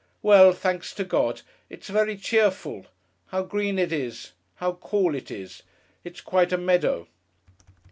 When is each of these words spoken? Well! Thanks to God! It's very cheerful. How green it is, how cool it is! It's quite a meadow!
Well! 0.23 0.51
Thanks 0.51 0.95
to 0.95 1.03
God! 1.03 1.43
It's 1.69 1.87
very 1.87 2.17
cheerful. 2.17 2.87
How 3.27 3.43
green 3.43 3.77
it 3.77 3.91
is, 3.93 4.31
how 4.55 4.71
cool 4.81 5.13
it 5.13 5.29
is! 5.29 5.61
It's 6.03 6.21
quite 6.21 6.51
a 6.51 6.57
meadow! 6.57 7.07